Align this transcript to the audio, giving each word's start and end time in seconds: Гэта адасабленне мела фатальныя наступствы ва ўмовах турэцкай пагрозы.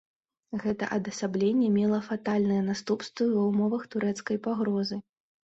Гэта 0.61 0.87
адасабленне 0.95 1.67
мела 1.75 1.99
фатальныя 2.07 2.65
наступствы 2.71 3.29
ва 3.35 3.45
ўмовах 3.51 3.87
турэцкай 3.95 4.43
пагрозы. 4.51 5.01